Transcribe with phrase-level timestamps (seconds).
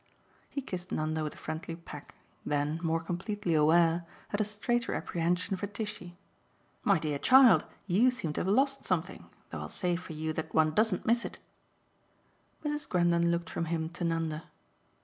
[0.49, 5.57] He kissed Nanda with a friendly peck, then, more completely aware, had a straighter apprehension
[5.57, 6.17] for Tishy.
[6.83, 10.55] "My dear child, YOU seem to have lost something, though I'll say for you that
[10.55, 11.37] one doesn't miss it."
[12.65, 12.89] Mrs.
[12.89, 14.45] Grendon looked from him to Nanda.